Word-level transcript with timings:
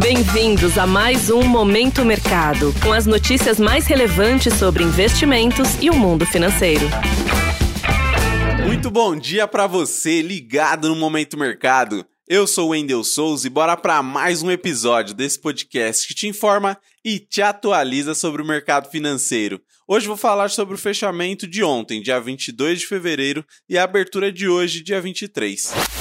Bem-vindos 0.00 0.78
a 0.78 0.86
mais 0.86 1.28
um 1.28 1.42
Momento 1.42 2.06
Mercado, 2.06 2.72
com 2.82 2.90
as 2.90 3.04
notícias 3.04 3.60
mais 3.60 3.86
relevantes 3.86 4.54
sobre 4.54 4.82
investimentos 4.82 5.76
e 5.78 5.90
o 5.90 5.94
mundo 5.94 6.24
financeiro. 6.24 6.86
Muito 8.66 8.90
bom 8.90 9.14
dia 9.14 9.46
para 9.46 9.66
você 9.66 10.22
ligado 10.22 10.88
no 10.88 10.96
Momento 10.96 11.36
Mercado. 11.36 12.04
Eu 12.26 12.46
sou 12.46 12.70
Wendel 12.70 13.04
Souza 13.04 13.46
e 13.46 13.50
bora 13.50 13.76
para 13.76 14.02
mais 14.02 14.42
um 14.42 14.50
episódio 14.50 15.14
desse 15.14 15.38
podcast 15.38 16.08
que 16.08 16.14
te 16.14 16.26
informa 16.26 16.78
e 17.04 17.18
te 17.18 17.42
atualiza 17.42 18.14
sobre 18.14 18.40
o 18.40 18.46
mercado 18.46 18.90
financeiro. 18.90 19.60
Hoje 19.86 20.06
vou 20.06 20.16
falar 20.16 20.48
sobre 20.48 20.76
o 20.76 20.78
fechamento 20.78 21.46
de 21.46 21.62
ontem, 21.62 22.00
dia 22.00 22.18
22 22.18 22.80
de 22.80 22.86
fevereiro, 22.86 23.44
e 23.68 23.76
a 23.76 23.84
abertura 23.84 24.32
de 24.32 24.48
hoje, 24.48 24.82
dia 24.82 25.00
23. 25.00 25.99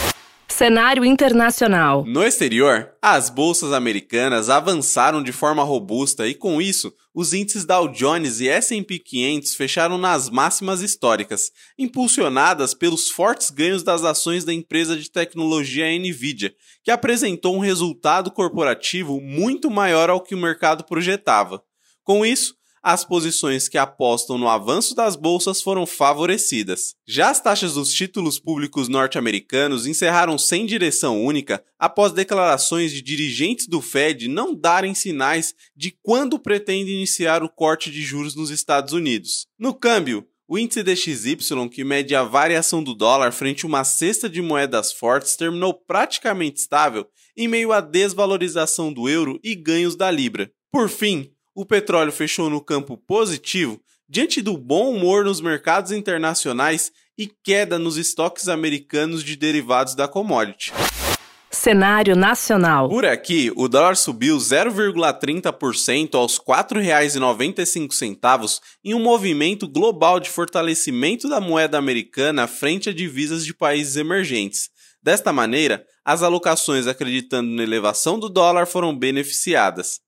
Cenário 0.50 1.06
internacional. 1.06 2.04
No 2.06 2.24
exterior, 2.24 2.92
as 3.02 3.30
bolsas 3.30 3.72
americanas 3.72 4.50
avançaram 4.50 5.24
de 5.24 5.32
forma 5.32 5.64
robusta 5.64 6.28
e, 6.28 6.34
com 6.34 6.62
isso, 6.62 6.94
os 7.14 7.34
índices 7.34 7.66
Dow 7.66 7.88
Jones 7.88 8.42
e 8.42 8.50
S&P 8.50 9.00
500 9.00 9.56
fecharam 9.56 9.98
nas 9.98 10.30
máximas 10.30 10.82
históricas, 10.82 11.52
impulsionadas 11.78 12.74
pelos 12.74 13.10
fortes 13.10 13.50
ganhos 13.50 13.84
das 13.84 14.04
ações 14.04 14.44
da 14.44 14.54
empresa 14.54 14.98
de 14.98 15.10
tecnologia 15.10 15.88
Nvidia, 15.98 16.54
que 16.84 16.92
apresentou 16.92 17.56
um 17.56 17.60
resultado 17.60 18.32
corporativo 18.32 19.22
muito 19.22 19.70
maior 19.70 20.10
ao 20.10 20.22
que 20.22 20.36
o 20.36 20.38
mercado 20.38 20.84
projetava. 20.84 21.64
Com 22.04 22.26
isso, 22.26 22.56
as 22.82 23.04
posições 23.04 23.68
que 23.68 23.78
apostam 23.78 24.38
no 24.38 24.48
avanço 24.48 24.96
das 24.96 25.16
bolsas 25.16 25.62
foram 25.62 25.86
favorecidas. 25.86 26.96
Já 27.08 27.30
as 27.30 27.42
taxas 27.42 27.74
dos 27.74 27.92
títulos 27.92 28.40
públicos 28.40 28.88
norte-americanos 28.88 29.86
encerraram 29.86 30.38
sem 30.38 30.66
direção 30.66 31.24
única 31.24 31.64
após 31.78 32.12
declarações 32.12 32.92
de 32.92 33.02
dirigentes 33.02 33.68
do 33.68 33.82
Fed 33.82 34.28
não 34.28 34.54
darem 34.54 34.94
sinais 34.94 35.54
de 35.76 35.96
quando 36.02 36.40
pretende 36.40 36.92
iniciar 36.92 37.44
o 37.44 37.50
corte 37.50 37.92
de 37.92 38.02
juros 38.02 38.36
nos 38.36 38.50
Estados 38.50 38.94
Unidos. 38.94 39.48
No 39.58 39.74
câmbio, 39.74 40.26
o 40.52 40.58
índice 40.58 40.82
DXY, 40.82 41.38
que 41.72 41.84
mede 41.84 42.16
a 42.16 42.24
variação 42.24 42.84
do 42.84 42.96
dólar 42.96 43.32
frente 43.32 43.66
a 43.66 43.68
uma 43.68 43.84
cesta 43.84 44.28
de 44.28 44.42
moedas 44.42 44.92
fortes, 44.92 45.36
terminou 45.36 45.76
praticamente 45.76 46.60
estável 46.60 47.06
em 47.38 47.48
meio 47.48 47.72
à 47.72 47.80
desvalorização 47.80 48.92
do 48.92 49.08
euro 49.08 49.40
e 49.44 49.54
ganhos 49.54 49.96
da 49.96 50.10
libra. 50.10 50.52
Por 50.72 50.90
fim, 50.90 51.32
o 51.60 51.66
petróleo 51.66 52.14
fechou 52.14 52.50
no 52.50 52.62
campo 52.62 52.96
positivo 52.96 53.82
diante 54.08 54.42
do 54.42 54.58
bom 54.58 54.92
humor 54.92 55.26
nos 55.26 55.42
mercados 55.42 55.92
internacionais 55.92 56.90
e 57.18 57.28
queda 57.28 57.78
nos 57.78 57.98
estoques 57.98 58.48
americanos 58.48 59.22
de 59.22 59.36
derivados 59.36 59.94
da 59.94 60.08
commodity. 60.08 60.72
Cenário 61.52 62.16
nacional. 62.16 62.88
Por 62.88 63.06
aqui, 63.06 63.52
o 63.58 63.68
dólar 63.68 63.98
subiu 63.98 64.38
0,30% 64.38 66.16
aos 66.16 66.38
R$ 66.38 66.44
4,95 66.48 68.62
em 68.82 68.94
um 68.94 69.04
movimento 69.04 69.68
global 69.68 70.22
de 70.22 70.30
fortalecimento 70.30 71.28
da 71.28 71.42
moeda 71.42 71.78
americana 71.78 72.48
frente 72.48 72.88
a 72.88 72.94
divisas 72.94 73.46
de 73.46 73.54
países 73.54 73.98
emergentes. 73.98 74.70
Desta 75.04 75.34
maneira, 75.34 75.86
as 76.06 76.24
alocações 76.24 76.88
acreditando 76.88 77.52
na 77.52 77.64
elevação 77.64 78.18
do 78.18 78.30
dólar 78.30 78.66
foram 78.66 78.98
beneficiadas. 78.98 80.00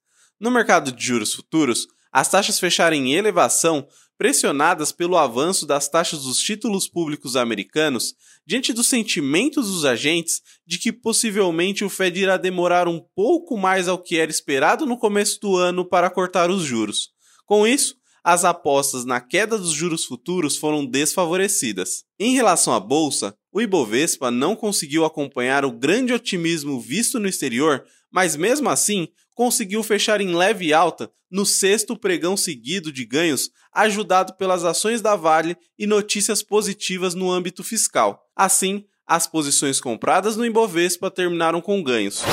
No 0.42 0.50
mercado 0.50 0.92
de 0.92 1.06
juros 1.06 1.36
futuros, 1.36 1.88
as 2.12 2.28
taxas 2.28 2.60
fecharam 2.60 2.98
em 2.98 3.14
elevação, 3.14 3.88
pressionadas 4.18 4.92
pelo 4.92 5.16
avanço 5.16 5.68
das 5.68 5.88
taxas 5.88 6.24
dos 6.24 6.40
títulos 6.40 6.88
públicos 6.88 7.36
americanos, 7.36 8.16
diante 8.44 8.74
dos 8.74 8.88
sentimentos 8.88 9.68
dos 9.68 9.86
agentes 9.86 10.42
de 10.66 10.80
que 10.80 10.92
possivelmente 10.92 11.86
o 11.86 11.90
Fed 11.92 12.20
irá 12.20 12.38
demorar 12.38 12.88
um 12.88 13.00
pouco 13.16 13.56
mais 13.56 13.88
ao 13.88 14.02
que 14.02 14.18
era 14.18 14.32
esperado 14.32 14.84
no 14.84 14.98
começo 14.98 15.40
do 15.40 15.58
ano 15.58 15.86
para 15.88 16.10
cortar 16.10 16.50
os 16.50 16.64
juros. 16.64 17.10
Com 17.46 17.68
isso, 17.68 17.96
as 18.24 18.44
apostas 18.44 19.06
na 19.06 19.22
queda 19.22 19.60
dos 19.60 19.72
juros 19.72 20.06
futuros 20.06 20.58
foram 20.58 20.84
desfavorecidas. 20.84 22.04
Em 22.20 22.34
relação 22.34 22.74
à 22.74 22.80
bolsa, 22.80 23.36
o 23.52 23.62
Ibovespa 23.62 24.32
não 24.32 24.56
conseguiu 24.56 25.04
acompanhar 25.04 25.66
o 25.66 25.72
grande 25.72 26.14
otimismo 26.14 26.80
visto 26.80 27.20
no 27.20 27.28
exterior, 27.28 27.84
mas 28.10 28.36
mesmo 28.36 28.70
assim 28.70 29.08
conseguiu 29.36 29.84
fechar 29.84 30.22
em 30.22 30.36
leve 30.36 30.74
alta 30.74 31.12
no 31.30 31.46
sexto 31.46 31.96
pregão 31.98 32.36
seguido 32.36 32.92
de 32.92 33.06
ganhos, 33.06 33.50
ajudado 33.74 34.34
pelas 34.34 34.64
ações 34.64 35.02
da 35.02 35.16
Vale 35.16 35.58
e 35.80 35.88
notícias 35.88 36.44
positivas 36.44 37.16
no 37.16 37.32
âmbito 37.32 37.64
fiscal. 37.64 38.22
Assim, 38.36 38.86
as 39.08 39.28
posições 39.28 39.80
compradas 39.80 40.36
no 40.36 40.46
Ibovespa 40.46 41.10
terminaram 41.10 41.62
com 41.62 41.82
ganhos. 41.82 42.24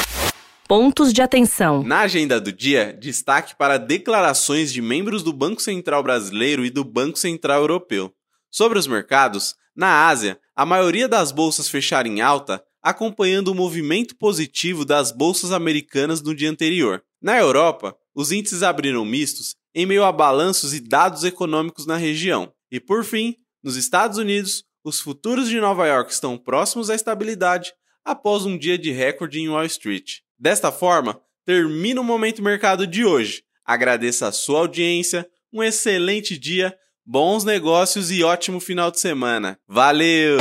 Pontos 0.68 1.14
de 1.14 1.22
atenção. 1.22 1.82
Na 1.82 2.00
agenda 2.00 2.38
do 2.38 2.52
dia, 2.52 2.92
destaque 2.92 3.56
para 3.56 3.78
declarações 3.78 4.70
de 4.70 4.82
membros 4.82 5.22
do 5.22 5.32
Banco 5.32 5.62
Central 5.62 6.02
Brasileiro 6.02 6.64
e 6.64 6.70
do 6.70 6.84
Banco 6.84 7.18
Central 7.18 7.62
Europeu. 7.62 8.12
Sobre 8.50 8.78
os 8.78 8.86
mercados, 8.86 9.54
na 9.76 10.08
Ásia, 10.08 10.40
a 10.56 10.66
maioria 10.66 11.08
das 11.08 11.30
bolsas 11.30 11.68
fecharam 11.68 12.10
em 12.10 12.20
alta, 12.20 12.62
acompanhando 12.82 13.48
o 13.48 13.54
movimento 13.54 14.16
positivo 14.16 14.84
das 14.84 15.12
bolsas 15.12 15.52
americanas 15.52 16.22
no 16.22 16.34
dia 16.34 16.50
anterior. 16.50 17.02
Na 17.20 17.38
Europa, 17.38 17.96
os 18.14 18.32
índices 18.32 18.62
abriram 18.62 19.04
mistos 19.04 19.54
em 19.74 19.86
meio 19.86 20.04
a 20.04 20.10
balanços 20.10 20.74
e 20.74 20.80
dados 20.80 21.24
econômicos 21.24 21.86
na 21.86 21.96
região. 21.96 22.52
E 22.70 22.80
por 22.80 23.04
fim, 23.04 23.36
nos 23.62 23.76
Estados 23.76 24.18
Unidos, 24.18 24.64
os 24.82 25.00
futuros 25.00 25.48
de 25.48 25.60
Nova 25.60 25.86
York 25.86 26.10
estão 26.10 26.36
próximos 26.38 26.90
à 26.90 26.94
estabilidade 26.94 27.72
após 28.04 28.46
um 28.46 28.56
dia 28.56 28.78
de 28.78 28.90
recorde 28.90 29.38
em 29.38 29.48
Wall 29.48 29.66
Street. 29.66 30.18
Desta 30.38 30.72
forma, 30.72 31.20
termina 31.44 32.00
o 32.00 32.04
Momento 32.04 32.42
Mercado 32.42 32.86
de 32.86 33.04
hoje. 33.04 33.42
Agradeço 33.64 34.24
a 34.24 34.32
sua 34.32 34.60
audiência, 34.60 35.28
um 35.52 35.62
excelente 35.62 36.38
dia, 36.38 36.76
bons 37.10 37.42
negócios 37.42 38.10
e 38.10 38.22
ótimo 38.22 38.60
final 38.60 38.90
de 38.90 39.00
semana. 39.00 39.56
Valeu! 39.66 40.38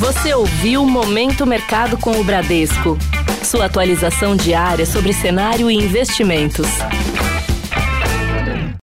Você 0.00 0.34
ouviu 0.34 0.84
Momento 0.84 1.46
Mercado 1.46 1.96
com 1.96 2.20
o 2.20 2.24
Bradesco. 2.24 2.98
Sua 3.44 3.66
atualização 3.66 4.34
diária 4.34 4.84
sobre 4.84 5.12
cenário 5.12 5.70
e 5.70 5.74
investimentos. 5.74 6.66